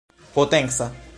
potenca 0.33 0.91